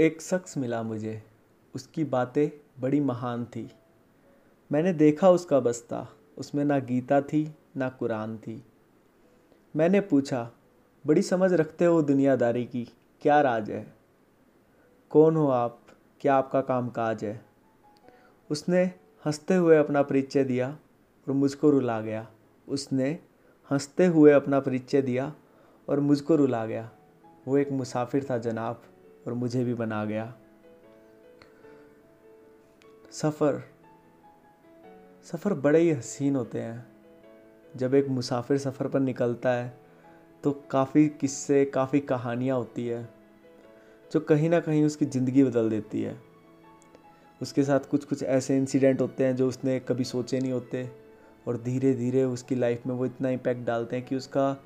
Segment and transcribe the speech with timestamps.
[0.00, 1.22] एक शख्स मिला मुझे।
[1.74, 2.48] उसकी बातें
[2.80, 3.72] बड़ी महान थी।
[4.72, 8.64] मैंने देखा उसका बस्ता। उसमें ना गीता थी, ना कुरान थी।
[9.76, 10.50] मैंने पूछा,
[11.06, 12.88] बड़ी समझ रखते हो दुनियादारी की?
[13.20, 13.94] क्या राज है?
[15.10, 15.80] कौन हो आप?
[16.20, 17.44] क्या आपका काम काज है?
[18.50, 18.84] उसने
[19.24, 20.78] हँसते हुए अपना परिचय दिया
[21.28, 22.28] और मुझको रुला गया।
[22.68, 23.18] उसने
[23.70, 25.34] हँसते हुए अपना परिचय दिया
[25.88, 26.90] और मुझको रुला गया।
[27.48, 28.82] वो एक मुसाफिर था जनाब।
[29.26, 30.32] और मुझे भी बना गया।
[33.12, 33.62] सफ़र
[35.26, 36.86] सफ़र बड़े ही हसीन होते हैं।
[37.74, 39.72] जब एक मुसाफिर सफ़र पर निकलता है
[40.44, 43.08] तो काफ़ी किस्से, काफ़ी कहानियाँ होती है,
[44.10, 46.16] जो कहीं ना कहीं उसकी ज़िंदगी बदल देती है।
[47.40, 50.88] उसके साथ कुछ कुछ ऐसे इंसिडेंट होते हैं, जो उसने कभी सोचे नहीं होते,
[51.46, 54.56] और धीरे धीरे उसकी लाइफ में वो इतना इम्पैक्ट डालते हैं कि उसका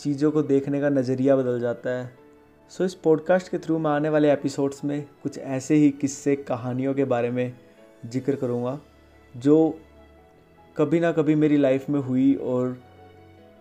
[0.00, 2.23] चीज़ों को देखने का नज़रिया बदल जाता है।
[2.70, 6.36] सो so, इस पॉडकास्ट के थ्रू मैं आने वाले एपिसोड्स में कुछ ऐसे ही किस्से
[6.36, 7.52] कहानियों के बारे में
[8.06, 8.80] ज़िक्र करूँगा
[9.36, 9.78] जो
[10.76, 12.78] कभी ना कभी मेरी लाइफ में हुई और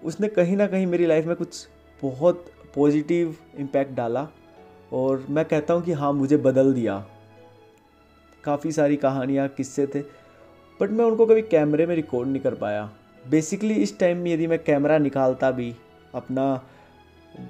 [0.04, 1.68] उसने कहीं ना कहीं मेरी लाइफ में कुछ
[2.02, 4.28] बहुत पॉजिटिव इम्पैक्ट डाला
[4.94, 7.06] और मैं कहता हूँ कि हाँ मुझे बदल दिया।
[8.44, 10.00] काफ़ी सारी कहानियाँ किस्से थे
[10.82, 12.92] बट मैं उनको कभी कैमरे में रिकॉर्ड नहीं कर पाया।
[13.30, 15.76] बेसिकली इस टाइम में यदि मैं कैमरा निकालता भी
[16.16, 16.68] अपना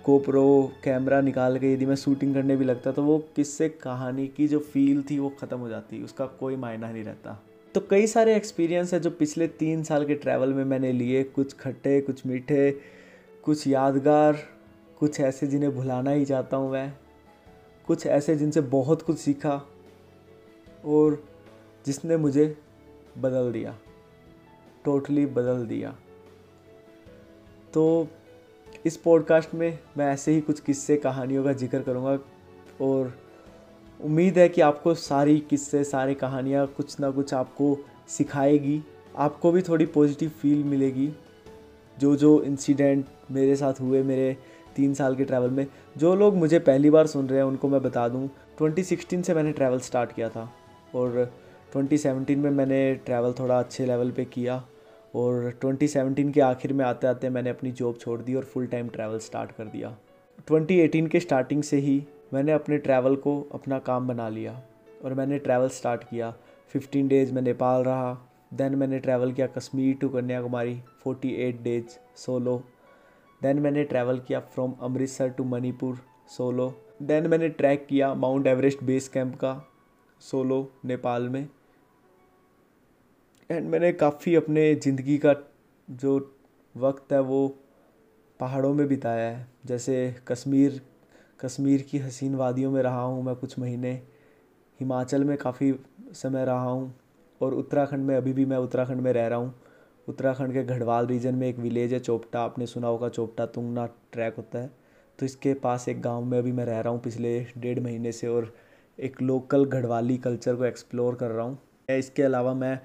[0.06, 4.48] गोप्रो कैमरा निकाल के यदि मैं शूटिंग करने भी लगता तो वो किससे कहानी की
[4.48, 7.38] जो फील थी वो ख़त्म हो जाती, उसका कोई मायना नहीं रहता।
[7.76, 11.54] तो कई सारे एक्सपीरियंस है जो पिछले तीन साल के ट्रैवल में मैंने लिए। कुछ
[11.54, 12.72] खट्टे, कुछ मीठे,
[13.44, 14.38] कुछ यादगार,
[15.00, 16.94] कुछ ऐसे जिन्हें भुलाना ही चाहता हूँ मैं,
[17.88, 19.62] कुछ ऐसे जिनसे बहुत कुछ सीखा
[20.86, 21.24] और
[21.86, 22.46] जिसने मुझे
[23.18, 23.78] बदल दिया
[24.86, 25.96] टोटली बदल दिया।
[27.74, 28.08] तो
[28.86, 32.20] इस पॉडकास्ट में मैं ऐसे ही कुछ किस्से, कहानियों का ज़िक्र करूँगा
[32.86, 33.18] और
[34.02, 38.84] उम्मीद है कि आपको सारी किस्से, सारी कहानियाँ कुछ ना कुछ आपको सिखाएगी।
[39.18, 41.14] आपको भी थोड़ी पॉजिटिव फील मिलेगी।
[42.00, 44.38] जो जो इंसिडेंट मेरे साथ हुए मेरे
[44.76, 45.68] तीन साल के ट्रैवल में,
[45.98, 48.30] जो लोग मुझे पहली बार सुन रहे हैं, उनको मैं बता दूँ।
[48.62, 50.54] 2016 से मैंने ट्रैवल स्टार्ट किया था
[50.96, 51.34] और
[51.76, 54.66] 2017 में मैंने ट्रैवल थोड़ा अच्छे लेवल पे किया।
[55.14, 58.88] और 2017 के आखिर में आते आते मैंने अपनी जॉब छोड़ दी और फुल टाइम
[58.90, 59.96] ट्रैवल स्टार्ट कर दिया।
[60.48, 62.04] 2018 के स्टार्टिंग से ही
[62.34, 64.62] मैंने अपने ट्रैवल को अपना काम बना लिया
[65.06, 66.34] और मैंने ट्रैवल स्टार्ट किया।
[66.76, 68.14] 15 डेज़ में नेपाल रहा
[68.54, 70.76] देन मैंने ट्रैवल किया Kashmir to Kanyakumari
[71.08, 72.58] 48 days solo
[73.42, 75.98] then मैंने ट्रैवल किया from Amritsar to Manipur
[76.28, 79.54] solo then मैंने ट्रैक किया माउंट एवरेस्ट बेस कैंप का
[80.22, 81.48] सोलो नेपाल में।
[83.54, 85.34] एंड मैंने काफ़ी अपने ज़िंदगी का
[85.88, 86.14] जो
[86.76, 87.48] वक्त है वो
[88.40, 90.82] पहाड़ों में बिताया है। जैसे कश्मीर
[91.40, 93.92] कश्मीर की हसीन वादियों में रहा हूँ मैं कुछ महीने।
[94.80, 95.74] हिमाचल में काफ़ी
[96.14, 96.94] समय रहा हूँ
[97.42, 99.54] और उत्तराखंड में अभी भी मैं उत्तराखंड में रह रहा हूँ।
[100.08, 104.36] उत्तराखंड के गढ़वाल रीजन में एक विलेज है चोपटा, आपने सुना होगा चोपटा तुंगना ट्रैक
[104.38, 104.72] होता है।
[105.20, 108.28] तो इसके पास एक गाँव में अभी मैं रह रहा हूँ पिछले डेढ़ महीने से
[108.28, 108.54] और
[109.00, 111.60] एक लोकल गढ़वाली कल्चर को एक्सप्लोर कर रहा हूँ।
[111.90, 112.80] इसके अलावा मैं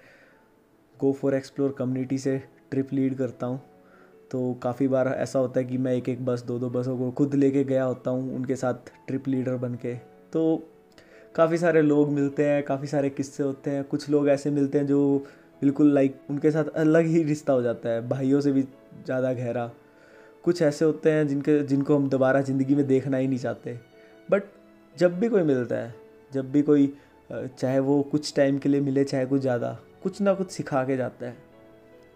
[1.00, 2.36] गो फॉर एक्सप्लोर कम्युनिटी से
[2.70, 3.60] ट्रिप लीड करता हूँ।
[4.30, 7.10] तो काफ़ी बार ऐसा होता है कि मैं एक एक बस दो दो बसों को
[7.12, 9.94] खुद लेके गया होता हूँ, उनके साथ ट्रिप लीडर बन के
[10.32, 10.70] तो
[11.34, 14.86] काफ़ी सारे लोग मिलते हैं, काफ़ी सारे किस्से होते हैं। कुछ लोग ऐसे मिलते हैं
[14.86, 15.26] जो
[15.62, 19.70] बिल्कुल लाइक उनके साथ अलग ही रिश्ता हो जाता है, भाइयों से भी ज़्यादा गहरा।
[20.44, 23.78] कुछ ऐसे होते हैं जिनके, जिनको हम दोबारा ज़िंदगी में देखना ही नहीं चाहते।
[24.28, 24.42] बट
[24.96, 25.94] जब भी कोई मिलता है,
[26.32, 26.92] जब भी कोई
[27.30, 30.96] चाहे वो कुछ टाइम के लिए मिले, चाहे कुछ ज़्यादा कुछ ना कुछ सिखा के
[30.96, 31.36] जाता है।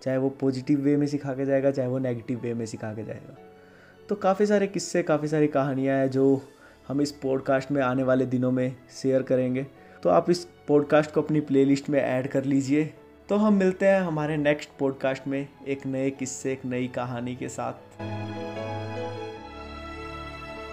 [0.03, 3.05] चाहे वो पॉजिटिव वे में सिखा के जाएगा, चाहे वो नेगेटिव वे में सिखा के
[3.05, 3.37] जाएगा।
[4.09, 6.43] तो काफ़ी सारे किस्से, काफ़ी सारी कहानियाँ हैं जो
[6.89, 9.67] हम इस पॉडकास्ट में आने वाले दिनों में शेयर करेंगे।
[10.03, 12.95] तो आप इस पॉडकास्ट को अपनी प्लेलिस्ट में ऐड कर लीजिए।
[13.29, 17.49] तो हम मिलते हैं हमारे नेक्स्ट पॉडकास्ट में एक नए किस्से, एक नई कहानी के
[17.49, 18.03] साथ।